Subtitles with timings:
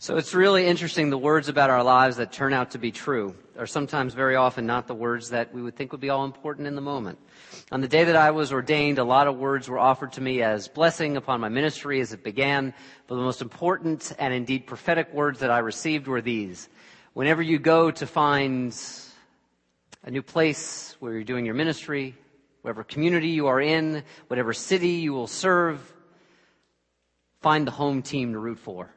[0.00, 3.34] So it's really interesting the words about our lives that turn out to be true
[3.58, 6.68] are sometimes very often not the words that we would think would be all important
[6.68, 7.18] in the moment.
[7.72, 10.40] On the day that I was ordained, a lot of words were offered to me
[10.40, 12.74] as blessing upon my ministry as it began,
[13.08, 16.68] but the most important and indeed prophetic words that I received were these.
[17.14, 18.72] Whenever you go to find
[20.04, 22.14] a new place where you're doing your ministry,
[22.62, 25.92] whatever community you are in, whatever city you will serve,
[27.40, 28.94] find the home team to root for.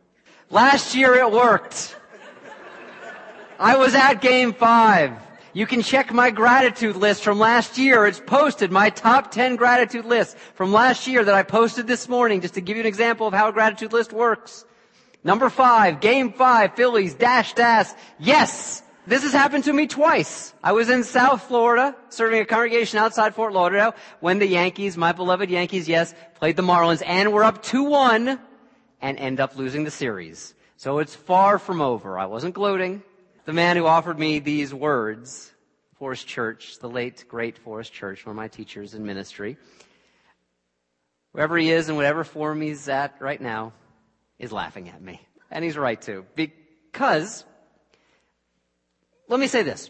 [0.51, 1.95] Last year it worked.
[3.57, 5.13] I was at game five.
[5.53, 8.05] You can check my gratitude list from last year.
[8.05, 12.41] It's posted, my top 10 gratitude list from last year that I posted this morning
[12.41, 14.65] just to give you an example of how a gratitude list works.
[15.23, 17.87] Number five, game five, Phillies, dash dash.
[18.19, 18.83] Yes!
[19.07, 20.53] This has happened to me twice.
[20.63, 25.11] I was in South Florida, serving a congregation outside Fort Lauderdale, when the Yankees, my
[25.13, 28.39] beloved Yankees, yes, played the Marlins, and were up 2-1
[29.01, 30.53] and end up losing the series.
[30.77, 32.17] So it's far from over.
[32.17, 33.03] I wasn't gloating.
[33.45, 35.51] The man who offered me these words,
[35.95, 39.57] Forrest Church, the late great Forrest Church, one of my teachers in ministry,
[41.31, 43.73] wherever he is and whatever form he's at right now,
[44.39, 45.21] is laughing at me.
[45.49, 46.25] And he's right to.
[46.35, 47.45] Because,
[49.27, 49.89] let me say this,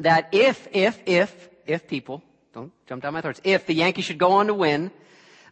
[0.00, 2.22] that if, if, if, if people,
[2.52, 4.90] don't jump down my throats, if the Yankees should go on to win,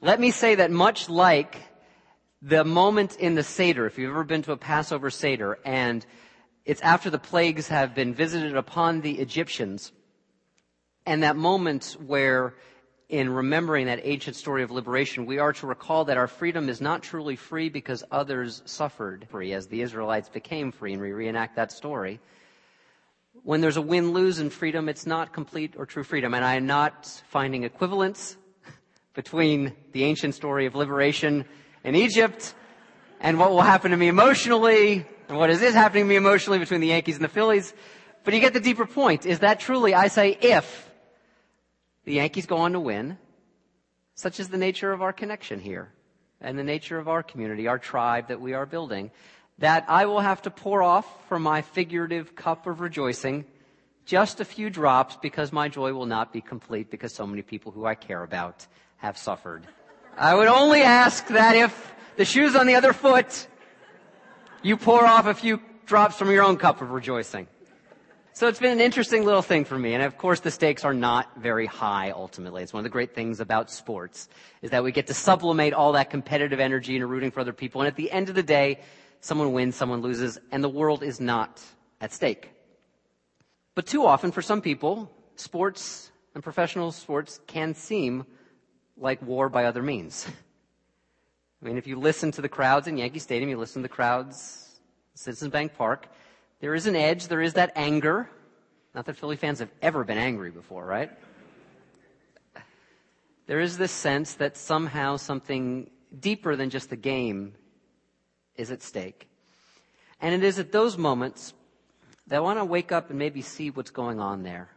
[0.00, 1.56] let me say that much like
[2.42, 6.04] the moment in the Seder, if you've ever been to a Passover Seder, and
[6.64, 9.92] it's after the plagues have been visited upon the Egyptians,
[11.06, 12.54] and that moment where,
[13.08, 16.80] in remembering that ancient story of liberation, we are to recall that our freedom is
[16.80, 21.54] not truly free because others suffered free, as the Israelites became free, and we reenact
[21.54, 22.18] that story.
[23.44, 26.66] When there's a win-lose in freedom, it's not complete or true freedom, and I am
[26.66, 28.36] not finding equivalence
[29.14, 31.44] between the ancient story of liberation
[31.84, 32.54] in Egypt
[33.20, 36.58] and what will happen to me emotionally and what is this happening to me emotionally
[36.58, 37.72] between the Yankees and the Phillies.
[38.24, 39.26] But you get the deeper point.
[39.26, 40.90] Is that truly, I say, if
[42.04, 43.18] the Yankees go on to win,
[44.14, 45.92] such is the nature of our connection here
[46.40, 49.10] and the nature of our community, our tribe that we are building,
[49.58, 53.44] that I will have to pour off from my figurative cup of rejoicing
[54.04, 57.70] just a few drops because my joy will not be complete because so many people
[57.70, 58.66] who I care about
[58.96, 59.66] have suffered.
[60.16, 63.46] I would only ask that if the shoe's on the other foot,
[64.62, 67.46] you pour off a few drops from your own cup of rejoicing.
[68.34, 69.94] So it's been an interesting little thing for me.
[69.94, 72.62] And of course, the stakes are not very high ultimately.
[72.62, 74.28] It's one of the great things about sports
[74.60, 77.80] is that we get to sublimate all that competitive energy into rooting for other people.
[77.80, 78.80] And at the end of the day,
[79.20, 81.62] someone wins, someone loses, and the world is not
[82.00, 82.50] at stake.
[83.74, 88.26] But too often for some people, sports and professional sports can seem
[89.02, 90.26] like war by other means.
[91.62, 93.94] I mean, if you listen to the crowds in Yankee Stadium, you listen to the
[93.94, 94.80] crowds
[95.14, 96.08] at Citizens Bank Park,
[96.60, 98.30] there is an edge, there is that anger.
[98.94, 101.10] Not that Philly fans have ever been angry before, right?
[103.46, 107.54] There is this sense that somehow something deeper than just the game
[108.54, 109.28] is at stake.
[110.20, 111.52] And it is at those moments
[112.28, 114.68] that I want to wake up and maybe see what's going on there.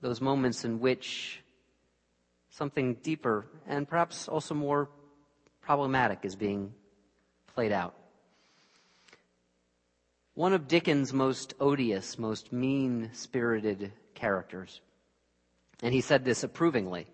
[0.00, 1.42] Those moments in which
[2.56, 4.88] something deeper and perhaps also more
[5.60, 6.72] problematic is being
[7.54, 7.94] played out.
[10.32, 14.80] One of Dickens' most odious, most mean spirited characters,
[15.82, 17.06] and he said this approvingly.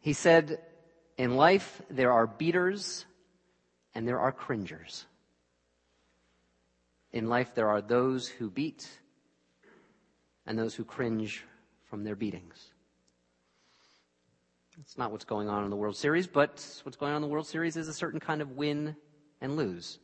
[0.00, 0.60] He said,
[1.18, 3.04] In life, there are beaters
[3.94, 5.06] and there are cringers.
[7.12, 8.88] In life, there are those who beat
[10.46, 11.44] and those who cringe
[11.88, 12.73] from their beatings.
[14.80, 17.28] It's not what's going on in the World Series, but what's going on in the
[17.28, 18.96] World Series is a certain kind of win
[19.40, 19.98] and lose.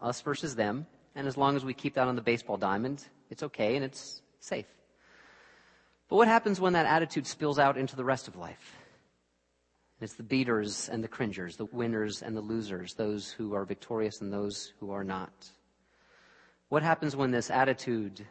[0.00, 0.86] Us versus them.
[1.14, 4.22] And as long as we keep that on the baseball diamond, it's okay and it's
[4.38, 4.66] safe.
[6.08, 8.76] But what happens when that attitude spills out into the rest of life?
[10.00, 14.20] It's the beaters and the cringers, the winners and the losers, those who are victorious
[14.20, 15.50] and those who are not.
[16.68, 18.24] What happens when this attitude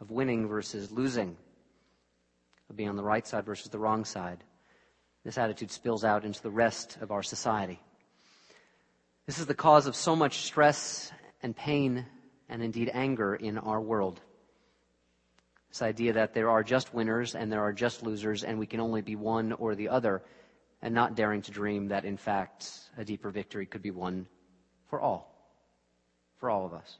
[0.00, 1.36] of winning versus losing,
[2.70, 4.44] of being on the right side versus the wrong side,
[5.28, 7.78] this attitude spills out into the rest of our society.
[9.26, 12.06] This is the cause of so much stress and pain
[12.48, 14.22] and indeed anger in our world.
[15.68, 18.80] This idea that there are just winners and there are just losers and we can
[18.80, 20.22] only be one or the other
[20.80, 24.26] and not daring to dream that in fact a deeper victory could be won
[24.88, 25.30] for all.
[26.38, 26.96] For all of us.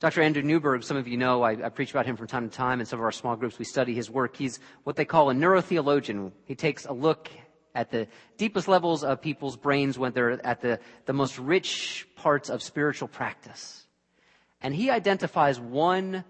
[0.00, 0.22] Dr.
[0.22, 2.78] Andrew Newberg, some of you know, I, I, preach about him from time to time
[2.78, 3.58] in some of our small groups.
[3.58, 4.36] We study his work.
[4.36, 6.30] He's what they call a neurotheologian.
[6.44, 7.28] He takes a look
[7.74, 8.06] at the
[8.36, 13.08] deepest levels of people's brains when they're at the, the most rich parts of spiritual
[13.08, 13.86] practice.
[14.60, 16.24] And he identifies one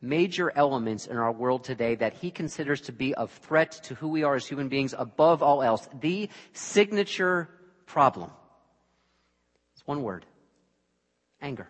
[0.00, 4.08] major element in our world today that he considers to be of threat to who
[4.08, 5.88] we are as human beings above all else.
[6.00, 7.48] The signature
[7.84, 8.30] problem.
[9.74, 10.24] It's one word.
[11.42, 11.68] Anger.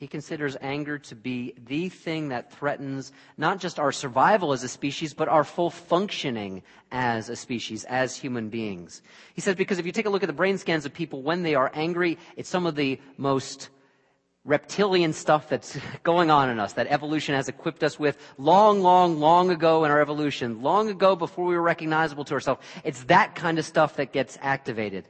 [0.00, 4.68] He considers anger to be the thing that threatens not just our survival as a
[4.68, 9.02] species, but our full functioning as a species, as human beings.
[9.34, 11.42] He says because if you take a look at the brain scans of people when
[11.42, 13.68] they are angry, it's some of the most
[14.46, 19.20] reptilian stuff that's going on in us that evolution has equipped us with long, long,
[19.20, 22.62] long ago in our evolution, long ago before we were recognizable to ourselves.
[22.84, 25.08] It's that kind of stuff that gets activated.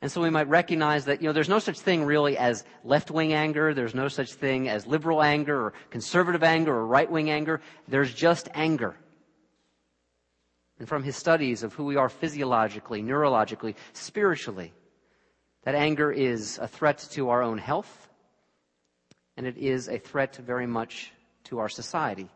[0.00, 3.32] And so we might recognize that, you know, there's no such thing really as left-wing
[3.32, 3.74] anger.
[3.74, 7.60] There's no such thing as liberal anger or conservative anger or right-wing anger.
[7.88, 8.94] There's just anger.
[10.78, 14.72] And from his studies of who we are physiologically, neurologically, spiritually,
[15.64, 18.08] that anger is a threat to our own health,
[19.36, 21.12] and it is a threat very much
[21.44, 22.28] to our society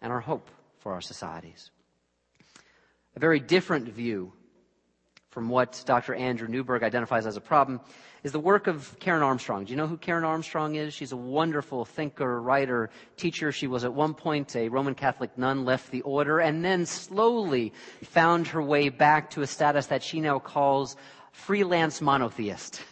[0.00, 0.48] and our hope
[0.78, 1.70] for our societies.
[3.14, 4.32] A very different view
[5.38, 6.16] from what Dr.
[6.16, 7.80] Andrew Newberg identifies as a problem
[8.24, 9.64] is the work of Karen Armstrong.
[9.64, 10.92] Do you know who Karen Armstrong is?
[10.92, 13.52] She's a wonderful thinker, writer, teacher.
[13.52, 17.72] She was at one point a Roman Catholic nun, left the order, and then slowly
[18.02, 20.96] found her way back to a status that she now calls
[21.30, 22.82] freelance monotheist.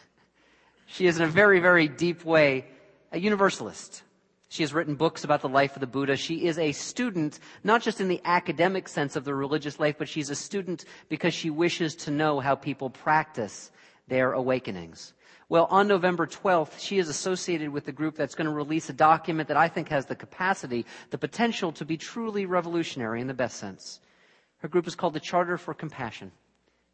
[0.87, 2.67] She is in a very, very deep way
[3.11, 4.05] a universalist.
[4.49, 6.17] She has written books about the life of the Buddha.
[6.17, 10.09] She is a student, not just in the academic sense of the religious life, but
[10.09, 13.73] she's a student because she wishes to know how people practice
[14.07, 15.15] their awakenings.
[15.49, 18.93] Well, on November 12th, she is associated with the group that's going to release a
[18.93, 23.35] document that I think has the capacity, the potential to be truly revolutionary in the
[23.35, 24.01] best sense.
[24.59, 26.33] Her group is called the Charter for Compassion.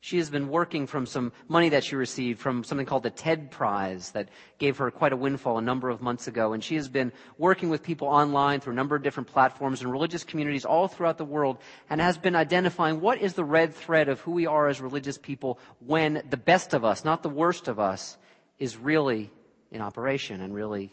[0.04, 3.52] She has been working from some money that she received from something called the TED
[3.52, 6.52] Prize that gave her quite a windfall a number of months ago.
[6.54, 9.92] And she has been working with people online through a number of different platforms and
[9.92, 11.58] religious communities all throughout the world
[11.88, 15.18] and has been identifying what is the red thread of who we are as religious
[15.18, 18.18] people when the best of us, not the worst of us,
[18.58, 19.30] is really
[19.70, 20.92] in operation and really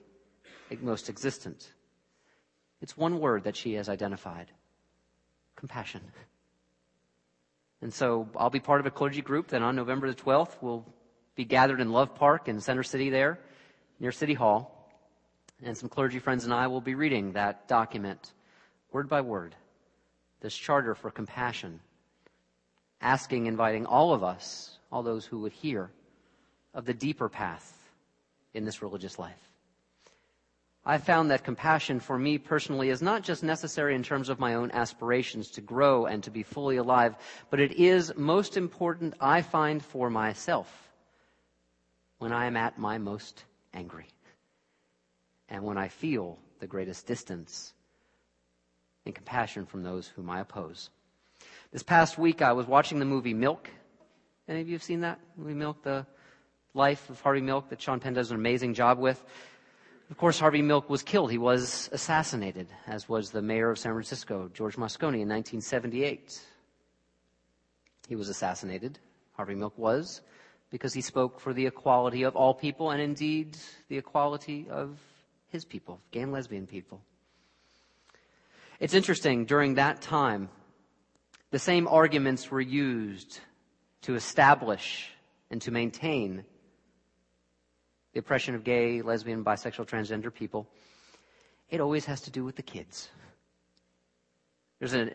[0.82, 1.74] most existent.
[2.80, 4.52] It's one word that she has identified.
[5.56, 6.02] Compassion.
[7.81, 10.86] And so I'll be part of a clergy group that on November the 12th will
[11.36, 13.40] be gathered in Love Park in Center City there,
[14.00, 14.76] near City Hall.
[15.64, 18.34] And some clergy friends and I will be reading that document,
[18.92, 19.56] word by word,
[20.42, 21.80] this charter for compassion,
[23.02, 25.90] asking, inviting all of us, all those who would hear,
[26.74, 27.78] of the deeper path
[28.54, 29.49] in this religious life.
[30.86, 34.56] I found that compassion for me personally is not just necessary in terms of my
[34.56, 37.16] own aspirations to grow and to be fully alive,
[37.50, 40.90] but it is most important, I find, for myself
[42.18, 43.44] when I am at my most
[43.74, 44.08] angry
[45.50, 47.74] and when I feel the greatest distance
[49.06, 50.90] and compassion from those whom I oppose.
[51.72, 53.70] This past week, I was watching the movie Milk.
[54.48, 55.84] Any of you have seen that movie Milk?
[55.84, 56.06] The
[56.74, 59.24] life of Harvey Milk that Sean Penn does an amazing job with.
[60.10, 61.30] Of course, Harvey Milk was killed.
[61.30, 66.42] He was assassinated, as was the mayor of San Francisco, George Moscone, in 1978.
[68.08, 68.98] He was assassinated,
[69.34, 70.22] Harvey Milk was,
[70.72, 73.56] because he spoke for the equality of all people and indeed
[73.88, 75.00] the equality of
[75.50, 77.01] his people, gay and lesbian people.
[78.80, 80.50] It's interesting, during that time,
[81.51, 83.42] the same arguments were used
[84.01, 85.12] to establish
[85.51, 86.46] and to maintain
[88.20, 90.68] the oppression of gay, lesbian, bisexual, transgender people,
[91.70, 93.08] it always has to do with the kids.
[94.80, 95.12] There's a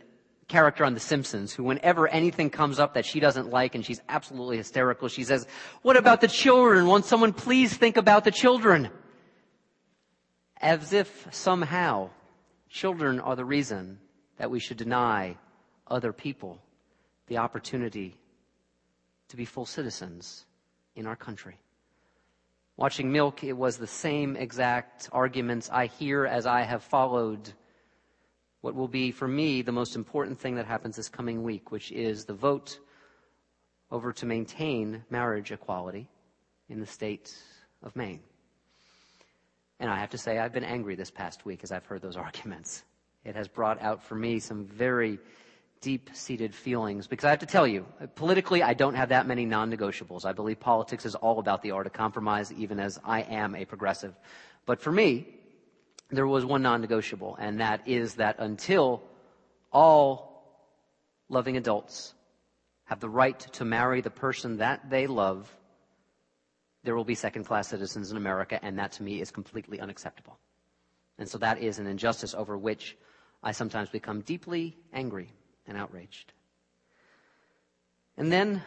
[0.49, 4.01] character on The Simpsons who, whenever anything comes up that she doesn't like and she's
[4.09, 5.47] absolutely hysterical, she says,
[5.83, 6.87] What about the children?
[6.87, 8.89] Won't someone please think about the children?
[10.63, 12.09] As if somehow
[12.71, 13.99] children are the reason
[14.39, 15.37] that we should deny
[15.87, 16.59] other people
[17.27, 18.17] the opportunity
[19.29, 20.47] to be full citizens
[20.97, 21.59] in our country.
[22.77, 27.53] Watching Milk, it was the same exact arguments I hear as I have followed
[28.63, 31.93] what will be, for me, the most important thing that happens this coming week, which
[31.93, 32.81] is the vote
[33.93, 36.09] over to maintain marriage equality
[36.69, 37.33] in the state
[37.85, 38.21] of Maine.
[39.79, 42.17] And I have to say, I've been angry this past week as I've heard those
[42.27, 42.83] arguments.
[43.25, 45.21] It has brought out for me some very
[45.85, 49.45] deep seated feelings because I have to tell you, politically, I don't have that many
[49.45, 50.25] non negotiables.
[50.25, 53.67] I believe politics is all about the art of compromise, even as I am a
[53.67, 54.15] progressive.
[54.65, 55.29] But for me,
[56.09, 59.03] there was one non negotiable, and that is that until
[59.71, 60.11] all
[61.29, 62.15] loving adults
[62.87, 65.55] have the right to marry the person that they love,
[66.83, 70.39] there will be second class citizens in America, and that to me is completely unacceptable.
[71.19, 72.97] And so that is an injustice over which
[73.43, 75.29] I sometimes become deeply angry
[75.67, 76.33] and outraged.
[78.17, 78.63] And then,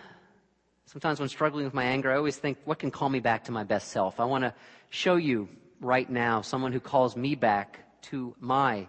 [0.86, 3.52] sometimes when struggling with my anger, I always think, what can call me back to
[3.52, 4.20] my best self?
[4.20, 4.54] I want to
[4.90, 5.48] show you
[5.80, 8.88] right now someone who calls me back to my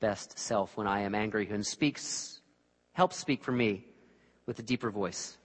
[0.00, 2.40] best self when I am angry who speaks,
[2.92, 3.84] helps speak for me
[4.46, 5.36] with a deeper voice.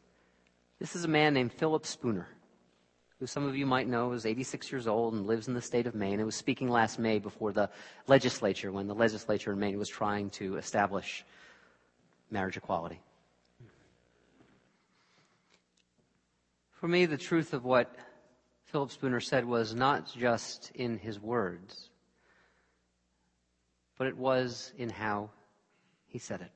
[0.80, 2.28] This is a man named Philip Spooner,
[3.20, 5.88] who some of you might know is 86 years old and lives in the state
[5.88, 7.70] of Maine and was speaking last May before the
[8.08, 11.26] legislature when the legislature in Maine was trying to establish
[12.30, 13.02] marriage equality.
[16.72, 17.96] For me, the truth of what
[18.66, 21.90] Philip Spooner said was not just in his words,
[23.98, 25.30] but it was in how
[26.08, 26.52] he said it.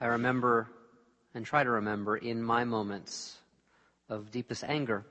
[0.00, 0.68] I remember
[1.34, 3.36] and try to remember in my moments
[4.08, 5.04] of deepest anger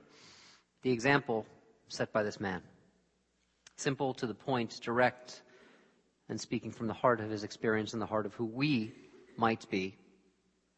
[0.82, 1.46] the example
[1.88, 2.62] set by this man.
[3.76, 5.42] Simple, to the point, direct,
[6.28, 8.92] and speaking from the heart of his experience and the heart of who we
[9.36, 9.96] might be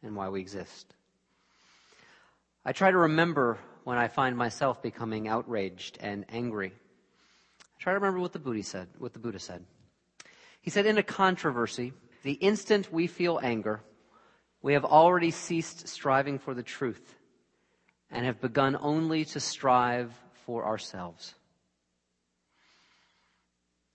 [0.03, 0.95] and why we exist.
[2.65, 6.73] I try to remember when I find myself becoming outraged and angry.
[7.61, 9.65] I try to remember what the Buddha said, what the Buddha said.
[10.61, 11.93] He said, in a controversy,
[12.25, 13.81] the instant we feel anger,
[14.61, 17.15] we have already ceased striving for the truth
[18.11, 20.13] and have begun only to strive
[20.45, 21.35] for ourselves.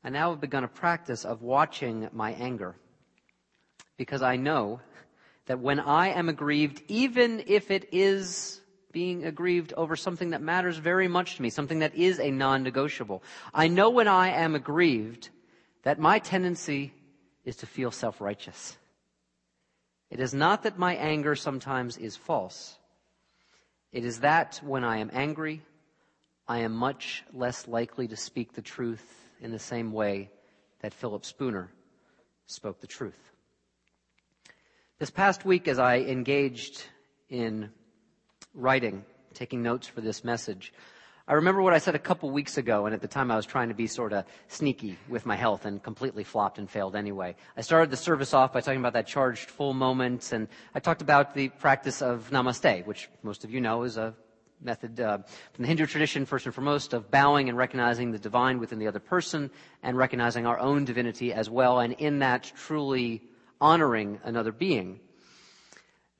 [0.04, 2.76] I now have begun a practice of watching my anger
[3.96, 4.82] because I know
[5.46, 8.60] that when I am aggrieved, even if it is
[8.92, 13.24] being aggrieved over something that matters very much to me, something that is a non-negotiable.
[13.54, 15.30] I know when I am aggrieved
[15.84, 16.94] that my tendency
[17.46, 18.78] is to feel self-righteous.
[20.12, 22.78] It is not that my anger sometimes is false.
[23.92, 25.62] It is that when I am angry,
[26.48, 30.32] I am much less likely to speak the truth in the same way
[30.82, 31.70] that Philip Spooner
[32.48, 33.20] spoke the truth.
[35.00, 36.84] This past week, as I engaged
[37.30, 37.70] in
[38.54, 40.74] writing, taking notes for this message,
[41.28, 43.46] I remember what I said a couple weeks ago, and at the time I was
[43.46, 47.36] trying to be sort of sneaky with my health and completely flopped and failed anyway.
[47.56, 51.02] I started the service off by talking about that charged full moment, and I talked
[51.02, 54.14] about the practice of namaste, which most of you know is a
[54.63, 55.17] method uh,
[55.53, 58.88] from the Hindu tradition, first and foremost, of bowing and recognizing the divine within the
[58.88, 59.51] other person
[59.82, 63.22] and recognizing our own divinity as well, and in that truly
[63.60, 65.00] honoring another being.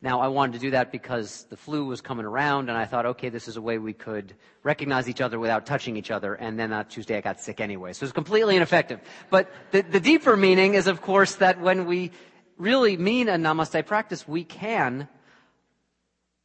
[0.04, 3.06] Now, I wanted to do that because the flu was coming around, and I thought,
[3.06, 6.34] okay, this is a way we could recognize each other without touching each other.
[6.34, 9.00] And then on Tuesday, I got sick anyway, so it was completely ineffective.
[9.30, 12.12] But the, the deeper meaning is, of course, that when we
[12.58, 15.08] really mean a namaste practice, we can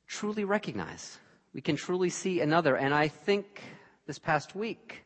[0.07, 1.19] truly recognize.
[1.55, 2.77] We can truly see another.
[2.77, 3.63] And I think
[4.07, 5.05] this past week,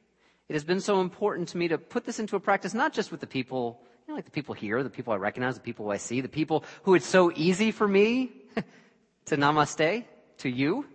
[0.49, 3.11] it has been so important to me to put this into a practice, not just
[3.11, 5.91] with the people you know, like the people here, the people I recognize, the people
[5.91, 8.33] I see, the people who it's so easy for me
[9.27, 10.05] to namaste
[10.39, 10.87] to you.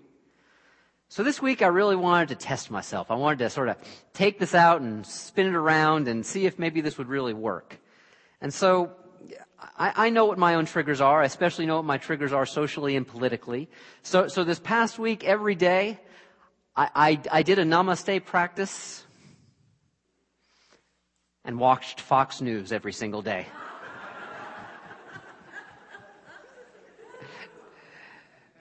[1.09, 3.09] So this week I really wanted to test myself.
[3.09, 3.77] I wanted to sort of
[4.13, 7.79] take this out and spin it around and see if maybe this would really work.
[8.41, 8.91] And so
[9.59, 11.21] I, I, know what my own triggers are.
[11.21, 13.69] I especially know what my triggers are socially and politically.
[14.03, 15.99] So, so this past week, every day,
[16.75, 19.03] I, I, I did a namaste practice
[21.43, 23.47] and watched Fox News every single day.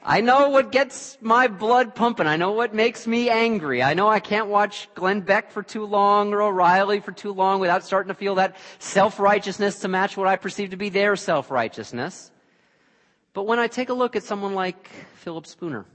[0.09, 2.29] I know what gets my blood pumping.
[2.29, 3.83] I know what makes me angry.
[3.83, 7.59] I know I can't watch Glenn Beck for too long or O'Reilly for too long
[7.59, 12.31] without starting to feel that self-righteousness to match what I perceive to be their self-righteousness.
[13.33, 15.87] But when I take a look at someone like Philip Spooner,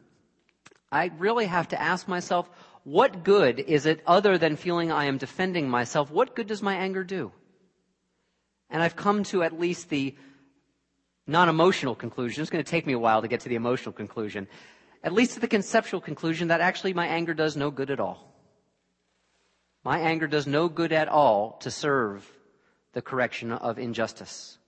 [0.91, 2.49] I really have to ask myself,
[2.83, 6.11] what good is it other than feeling I am defending myself?
[6.11, 7.31] What good does my anger do?
[8.69, 10.15] And I've come to at least the
[11.27, 12.41] non-emotional conclusion.
[12.41, 14.47] It's going to take me a while to get to the emotional conclusion.
[15.03, 18.31] At least to the conceptual conclusion that actually my anger does no good at all.
[19.83, 22.29] My anger does no good at all to serve
[22.93, 24.59] the correction of injustice.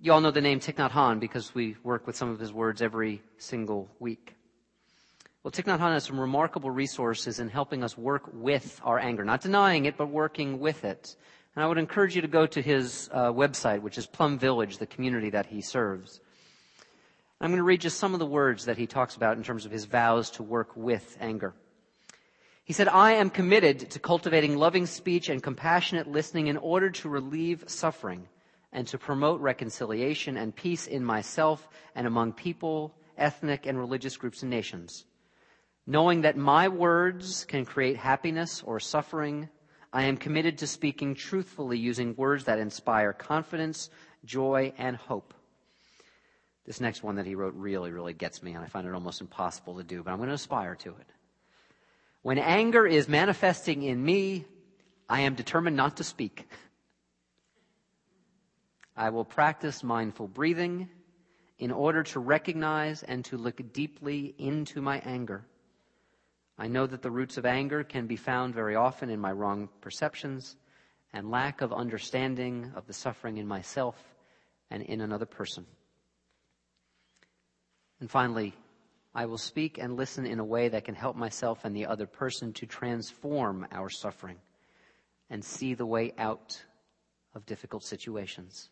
[0.00, 2.52] You all know the name Thich Nhat Hanh because we work with some of his
[2.52, 4.36] words every single week.
[5.42, 9.24] Well, Thich Nhat Hanh has some remarkable resources in helping us work with our anger,
[9.24, 11.16] not denying it, but working with it.
[11.58, 14.78] And I would encourage you to go to his uh, website, which is Plum Village,
[14.78, 16.20] the community that he serves.
[17.40, 19.66] I'm going to read just some of the words that he talks about in terms
[19.66, 21.54] of his vows to work with anger.
[22.62, 27.08] He said, I am committed to cultivating loving speech and compassionate listening in order to
[27.08, 28.28] relieve suffering
[28.72, 34.42] and to promote reconciliation and peace in myself and among people ethnic, and religious groups
[34.42, 35.06] and nations.
[35.88, 39.48] Knowing that my words can create happiness or suffering,
[39.92, 43.88] I am committed to speaking truthfully using words that inspire confidence,
[44.24, 45.34] joy, and hope.
[46.66, 49.22] This next one that he wrote really, really gets me, and I find it almost
[49.22, 51.06] impossible to do, but I'm going to aspire to it.
[52.20, 54.44] When anger is manifesting in me,
[55.08, 56.46] I am determined not to speak.
[58.94, 60.90] I will practice mindful breathing
[61.58, 65.46] in order to recognize and to look deeply into my anger.
[66.58, 69.68] I know that the roots of anger can be found very often in my wrong
[69.80, 70.56] perceptions
[71.12, 73.96] and lack of understanding of the suffering in myself
[74.70, 75.64] and in another person.
[78.00, 78.54] And finally,
[79.14, 82.06] I will speak and listen in a way that can help myself and the other
[82.06, 84.38] person to transform our suffering
[85.30, 86.60] and see the way out
[87.34, 88.68] of difficult situations.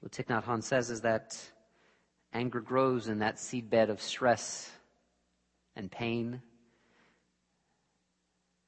[0.00, 1.36] What Thich Nhat Hanh says is that
[2.32, 4.70] anger grows in that seedbed of stress
[5.76, 6.40] and pain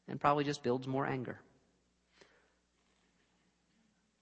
[0.08, 1.40] and probably just builds more anger.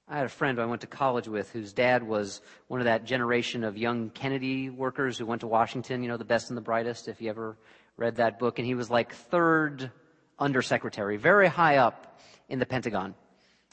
[0.06, 3.04] I had a friend I went to college with whose dad was one of that
[3.04, 6.62] generation of young Kennedy workers who went to Washington, you know, the best and the
[6.62, 7.56] brightest, if you ever
[7.96, 8.58] read that book.
[8.58, 9.90] And he was like third
[10.38, 13.14] undersecretary, very high up in the Pentagon.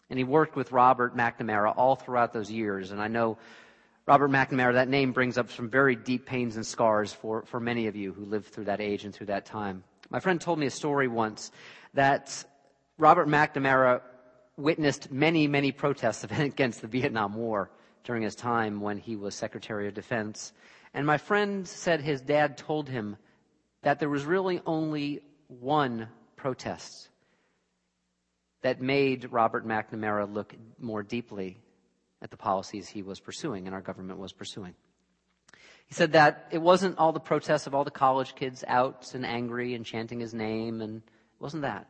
[0.10, 2.92] And he worked with Robert McNamara all throughout those years.
[2.92, 3.38] And I know
[4.12, 7.88] Robert McNamara, that name brings up some very deep pains and scars for, for many
[7.88, 9.86] of you who lived through that age and through that time.
[10.10, 11.50] My friend told me a story once
[11.94, 12.44] that
[12.98, 14.02] Robert McNamara
[14.58, 17.72] witnessed many, many protests against the Vietnam War
[18.04, 20.52] during his time when he was Secretary of Defense.
[20.94, 23.16] And my friend said his dad told him
[23.82, 27.08] that there was really only one protest
[28.62, 31.60] that made Robert McNamara look more deeply
[32.22, 34.76] at the policies he was pursuing and our government was pursuing.
[35.88, 39.26] He said that it wasn't all the protests of all the college kids out and
[39.26, 41.88] angry and chanting his name, and it wasn't that.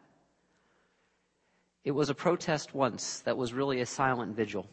[1.83, 4.67] It was a protest once that was really a silent vigil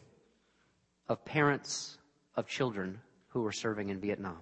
[1.07, 1.97] of parents
[2.35, 4.39] of children who were serving in Vietnam.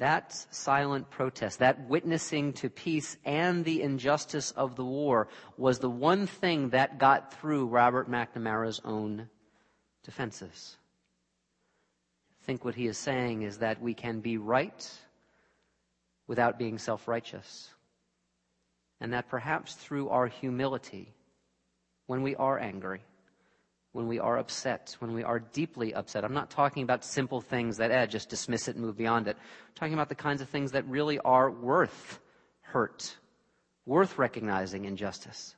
[0.00, 5.90] That silent protest, that witnessing to peace and the injustice of the war was the
[5.90, 9.28] one thing that got through Robert McNamara's own
[10.02, 10.78] defenses.
[12.40, 14.90] I think what he is saying is that we can be right
[16.26, 17.68] without being self righteous.
[19.02, 21.12] And that perhaps through our humility,
[22.06, 23.02] when we are angry,
[23.92, 26.24] when we are upset, when we are deeply upset.
[26.24, 29.36] I'm not talking about simple things that, eh, just dismiss it and move beyond it.
[29.36, 32.20] I'm talking about the kinds of things that really are worth
[32.60, 33.16] hurt,
[33.86, 35.56] worth recognizing injustice.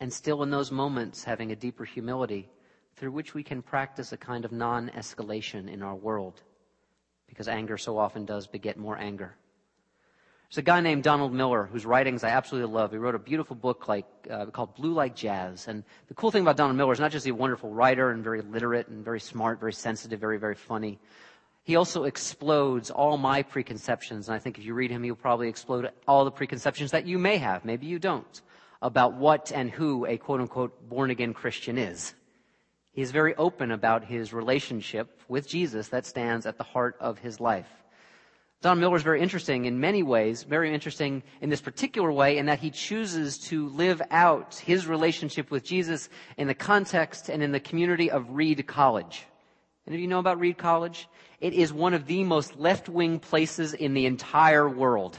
[0.00, 2.48] And still in those moments, having a deeper humility
[2.96, 6.42] through which we can practice a kind of non escalation in our world.
[7.26, 9.36] Because anger so often does beget more anger.
[10.48, 12.92] There's a guy named Donald Miller whose writings I absolutely love.
[12.92, 15.66] He wrote a beautiful book like, uh, called Blue Like Jazz.
[15.68, 18.22] And the cool thing about Donald Miller is not just he's a wonderful writer and
[18.22, 21.00] very literate and very smart, very sensitive, very, very funny.
[21.64, 24.28] He also explodes all my preconceptions.
[24.28, 27.18] And I think if you read him, he'll probably explode all the preconceptions that you
[27.18, 28.42] may have, maybe you don't,
[28.82, 32.14] about what and who a quote unquote born again Christian is.
[32.92, 37.18] He is very open about his relationship with Jesus that stands at the heart of
[37.18, 37.66] his life.
[38.64, 42.46] Don Miller is very interesting in many ways, very interesting in this particular way in
[42.46, 47.52] that he chooses to live out his relationship with Jesus in the context and in
[47.52, 49.26] the community of Reed College.
[49.86, 51.08] Any of you know about Reed College?
[51.42, 55.18] It is one of the most left-wing places in the entire world.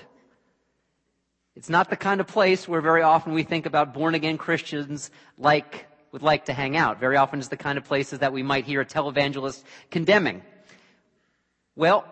[1.55, 5.85] It's not the kind of place where very often we think about born-again Christians like,
[6.11, 6.99] would like to hang out.
[6.99, 10.41] Very often it's the kind of places that we might hear a televangelist condemning.
[11.75, 12.05] Well,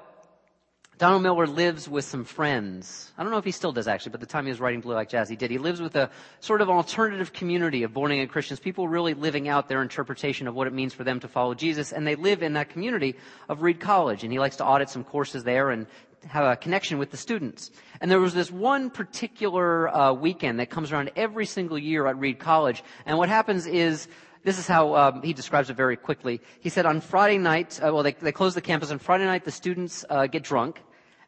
[1.00, 3.12] Donald Miller lives with some friends.
[3.18, 4.94] I don't know if he still does actually, but the time he was writing Blue
[4.94, 5.50] Like Jazz, he did.
[5.50, 9.48] He lives with a sort of alternative community of born again Christians, people really living
[9.48, 12.44] out their interpretation of what it means for them to follow Jesus, and they live
[12.44, 13.16] in that community
[13.50, 15.88] of Reed College, and he likes to audit some courses there and
[16.28, 17.72] have a connection with the students.
[18.00, 22.20] And there was this one particular uh, weekend that comes around every single year at
[22.20, 24.08] Reed College, and what happens is
[24.44, 26.42] this is how um, he describes it very quickly.
[26.60, 28.92] He said on Friday night, uh, well, they, they close the campus.
[28.92, 30.82] On Friday night, the students uh, get drunk.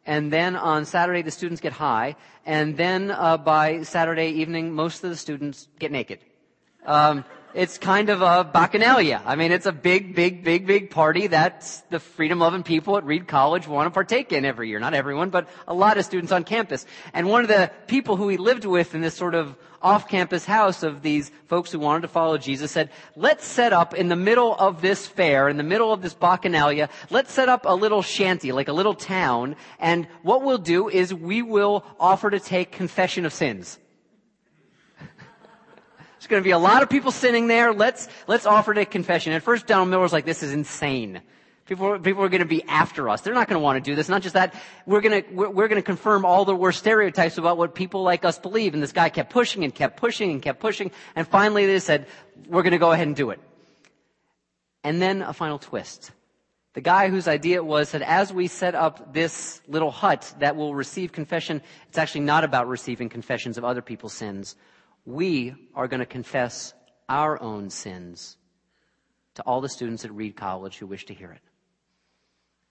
[0.04, 2.16] And then on Saturday, the students get high.
[2.44, 6.20] And then uh, by Saturday evening, most of the students get naked.
[6.84, 7.24] Um,
[7.56, 9.22] it's kind of a bacchanalia.
[9.24, 13.26] I mean, it's a big, big, big, big party that the freedom-loving people at Reed
[13.26, 14.78] College want to partake in every year.
[14.78, 16.84] Not everyone, but a lot of students on campus.
[17.14, 20.82] And one of the people who he lived with in this sort of off-campus house
[20.82, 24.54] of these folks who wanted to follow Jesus said, let's set up in the middle
[24.56, 28.52] of this fair, in the middle of this bacchanalia, let's set up a little shanty,
[28.52, 33.24] like a little town, and what we'll do is we will offer to take confession
[33.24, 33.78] of sins.
[36.26, 37.72] There's going to be a lot of people sitting there.
[37.72, 39.32] Let's, let's offer to confession.
[39.32, 41.20] At first, Donald Miller was like, this is insane.
[41.66, 43.20] People, people are going to be after us.
[43.20, 44.08] They're not going to want to do this.
[44.08, 44.52] Not just that,
[44.86, 48.24] we're going to, we're, going to confirm all the worst stereotypes about what people like
[48.24, 48.74] us believe.
[48.74, 50.90] And this guy kept pushing and kept pushing and kept pushing.
[51.14, 52.08] And finally they said,
[52.48, 53.38] we're going to go ahead and do it.
[54.82, 56.10] And then a final twist.
[56.72, 60.56] The guy whose idea it was said, as we set up this little hut that
[60.56, 64.56] will receive confession, it's actually not about receiving confessions of other people's sins.
[65.06, 66.74] We are going to confess
[67.08, 68.36] our own sins
[69.36, 71.40] to all the students at Reed College who wish to hear it.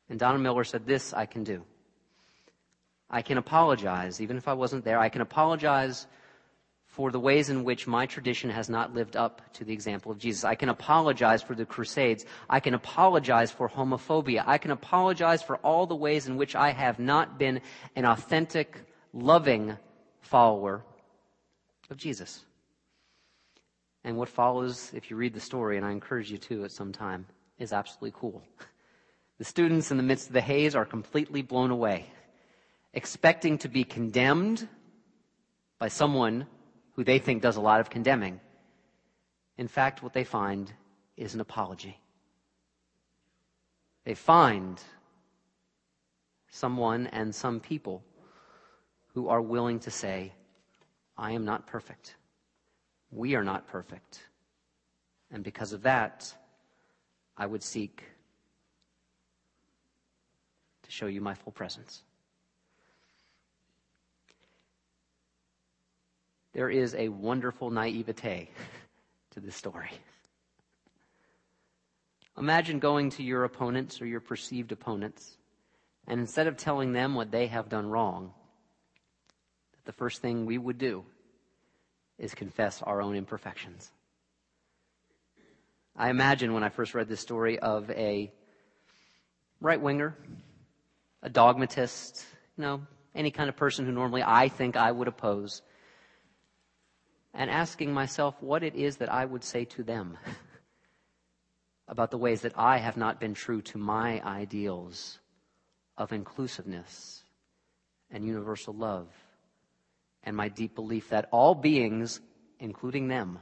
[0.10, 1.63] And Donald Miller said, This I can do.
[3.10, 5.00] I can apologize, even if I wasn't there.
[5.00, 6.08] I can apologize
[6.88, 10.17] for the ways in which my tradition has not lived up to the example of
[10.17, 10.43] Jesus.
[10.43, 12.26] I can apologize for the Crusades.
[12.50, 14.43] I can apologize for homophobia.
[14.45, 17.62] I can apologize for all the ways in which I have not been
[17.95, 18.78] an authentic,
[19.13, 19.78] loving
[20.19, 20.84] follower
[21.89, 22.43] of Jesus.
[24.04, 26.91] And what follows, if you read the story, and I encourage you to at some
[26.91, 27.26] time,
[27.58, 28.43] is absolutely cool.
[29.38, 32.06] The students in the midst of the haze are completely blown away,
[32.93, 34.65] expecting to be condemned
[35.78, 36.48] by someone
[36.93, 38.39] who they think does a lot of condemning.
[39.58, 40.71] In fact, what they find
[41.17, 42.00] is an apology.
[44.06, 44.82] They find
[46.50, 48.04] someone and some people
[49.13, 50.32] who are willing to say,
[51.17, 52.15] I am not perfect.
[53.12, 54.19] We are not perfect.
[55.32, 56.34] And because of that,
[57.38, 58.04] I would seek
[60.84, 62.04] to show you my full presence.
[66.54, 68.49] There is a wonderful naivete
[69.32, 69.89] to this story.
[72.38, 75.38] Imagine going to your opponents or your perceived opponents,
[76.08, 78.34] and instead of telling them what they have done wrong,
[79.86, 81.04] the first thing we would do
[82.17, 83.91] is confess our own imperfections.
[85.95, 88.32] I imagine when I first read this story of a
[89.62, 90.15] right winger
[91.26, 92.24] a dogmatist,
[92.56, 92.82] you know,
[93.15, 95.63] any kind of person who normally I think I would oppose,
[97.34, 100.19] and asking myself what it is that I would say to them
[101.88, 105.19] about the ways that I have not been true to my ideals
[105.98, 107.24] of inclusiveness
[108.12, 109.08] and universal love,
[110.25, 112.19] and my deep belief that all beings,
[112.59, 113.39] including them,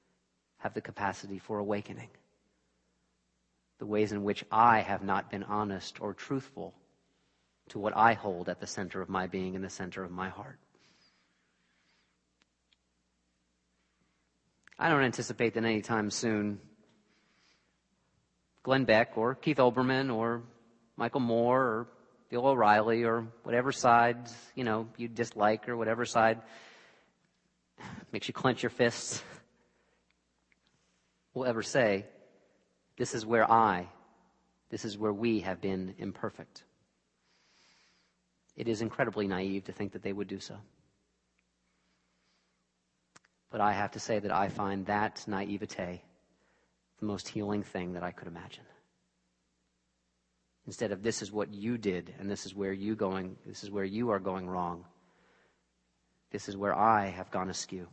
[0.58, 2.10] have the capacity for awakening.
[3.78, 6.74] The ways in which I have not been honest or truthful
[7.70, 10.28] to what I hold at the center of my being and the center of my
[10.28, 10.58] heart.
[14.78, 16.60] I don't anticipate that anytime soon
[18.62, 20.42] Glenn Beck or Keith Olbermann or
[20.96, 21.88] Michael Moore or
[22.30, 24.16] Bill O'Reilly or whatever side,
[24.54, 26.40] you know, you dislike or whatever side
[28.12, 29.22] makes you clench your fists
[31.34, 32.06] will ever say,
[32.96, 33.88] this is where I,
[34.70, 36.62] this is where we have been imperfect.
[38.56, 40.56] It is incredibly naive to think that they would do so.
[43.50, 46.02] But I have to say that I find that naivete
[46.98, 48.64] the most healing thing that I could imagine.
[50.70, 53.72] Instead of this is what you did and this is where you going, this is
[53.72, 54.84] where you are going wrong.
[56.30, 57.88] This is where I have gone askew.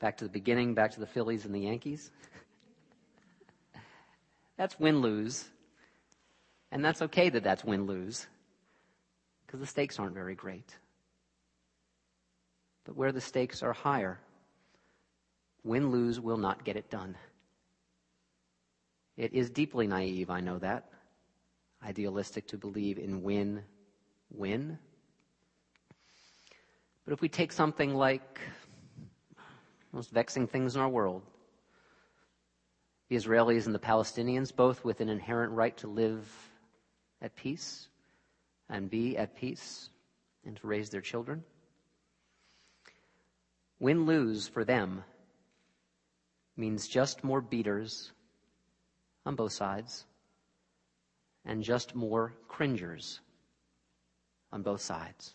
[0.00, 2.10] Back to the beginning, back to the Phillies and the Yankees.
[4.58, 5.48] That's win lose.
[6.70, 8.26] And that's okay that that's win lose,
[9.46, 10.76] because the stakes aren't very great.
[12.84, 14.20] But where the stakes are higher,
[15.64, 17.16] win lose will not get it done.
[19.20, 20.86] It is deeply naive, I know that.
[21.84, 23.62] Idealistic to believe in win
[24.30, 24.78] win.
[27.04, 28.40] But if we take something like
[29.92, 31.22] most vexing things in our world,
[33.10, 36.26] the Israelis and the Palestinians, both with an inherent right to live
[37.20, 37.88] at peace
[38.70, 39.90] and be at peace
[40.46, 41.44] and to raise their children.
[43.78, 45.04] Win lose for them
[46.56, 48.12] means just more beaters
[49.26, 50.06] on both sides
[51.44, 53.20] and just more cringers
[54.52, 55.34] on both sides.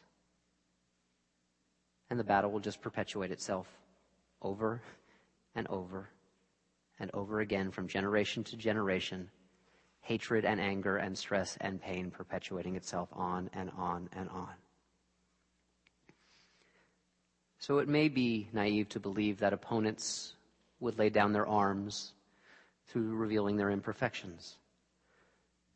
[2.09, 3.67] And the battle will just perpetuate itself
[4.41, 4.81] over
[5.55, 6.09] and over
[6.99, 9.29] and over again from generation to generation.
[10.01, 14.53] Hatred and anger and stress and pain perpetuating itself on and on and on.
[17.57, 20.35] So it may be naive to believe that opponents
[20.79, 22.13] would lay down their arms
[22.87, 24.57] through revealing their imperfections.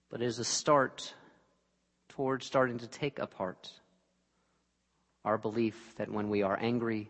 [0.10, 1.14] But it is a start
[2.10, 3.72] towards starting to take apart
[5.26, 7.10] our belief that when we are angry,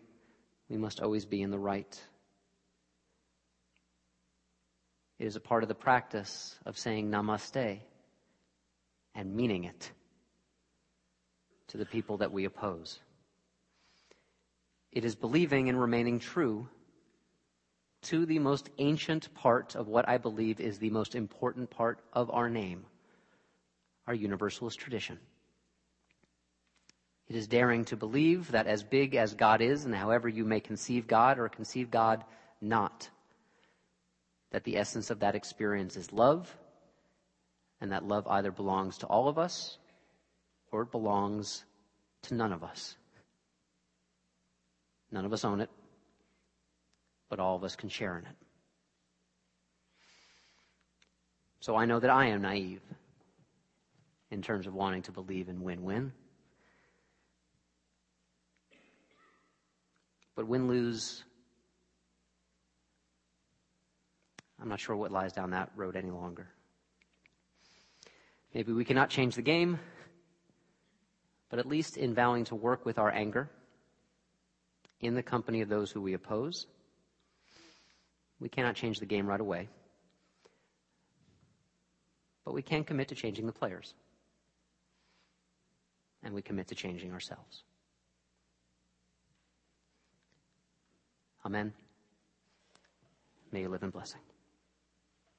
[0.69, 2.01] we must always be in the right.
[5.19, 7.79] It is a part of the practice of saying namaste
[9.15, 9.91] and meaning it
[11.67, 12.99] to the people that we oppose.
[14.91, 16.67] It is believing and remaining true
[18.03, 22.31] to the most ancient part of what I believe is the most important part of
[22.31, 22.85] our name,
[24.07, 25.19] our Universalist tradition.
[27.27, 30.59] It is daring to believe that as big as God is, and however you may
[30.59, 32.23] conceive God or conceive God
[32.59, 33.09] not,
[34.51, 36.55] that the essence of that experience is love,
[37.81, 39.77] and that love either belongs to all of us
[40.71, 41.65] or it belongs
[42.23, 42.95] to none of us.
[45.11, 45.69] None of us own it,
[47.29, 48.35] but all of us can share in it.
[51.61, 52.81] So I know that I am naive
[54.31, 56.11] in terms of wanting to believe in win win.
[60.35, 61.23] But win lose,
[64.61, 66.47] I'm not sure what lies down that road any longer.
[68.53, 69.79] Maybe we cannot change the game,
[71.49, 73.49] but at least in vowing to work with our anger
[75.01, 76.65] in the company of those who we oppose,
[78.39, 79.67] we cannot change the game right away.
[82.45, 83.93] But we can commit to changing the players.
[86.23, 87.63] And we commit to changing ourselves.
[91.45, 91.73] Amen.
[93.51, 94.21] May you live in blessing.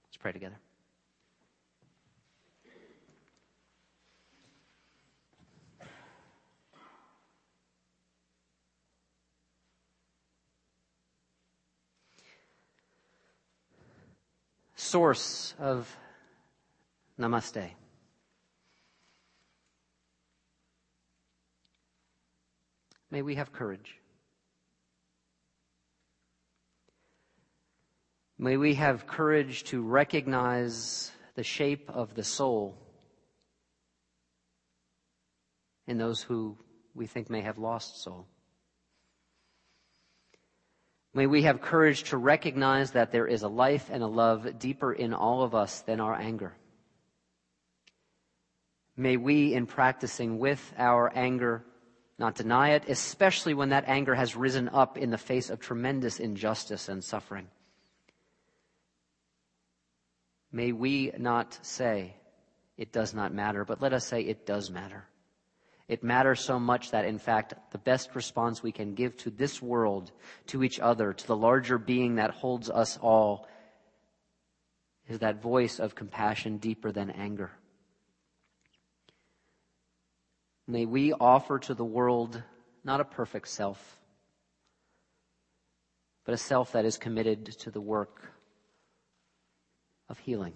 [0.04, 0.56] Let's pray together.
[14.90, 15.96] Source of
[17.16, 17.70] namaste.
[23.08, 24.00] May we have courage.
[28.36, 32.76] May we have courage to recognize the shape of the soul
[35.86, 36.58] in those who
[36.96, 38.26] we think may have lost soul.
[41.12, 44.92] May we have courage to recognize that there is a life and a love deeper
[44.92, 46.54] in all of us than our anger.
[48.96, 51.64] May we, in practicing with our anger,
[52.18, 56.20] not deny it, especially when that anger has risen up in the face of tremendous
[56.20, 57.48] injustice and suffering.
[60.52, 62.14] May we not say
[62.76, 65.06] it does not matter, but let us say it does matter.
[65.90, 69.60] It matters so much that, in fact, the best response we can give to this
[69.60, 70.12] world,
[70.46, 73.48] to each other, to the larger being that holds us all,
[75.08, 77.50] is that voice of compassion deeper than anger.
[80.68, 82.40] May we offer to the world
[82.84, 83.98] not a perfect self,
[86.24, 88.30] but a self that is committed to the work
[90.08, 90.54] of healing.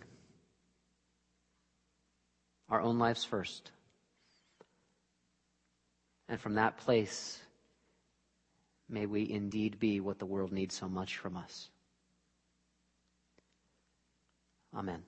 [2.68, 3.73] Our own lives first.
[6.28, 7.40] And from that place,
[8.88, 11.68] may we indeed be what the world needs so much from us.
[14.74, 15.02] Amen.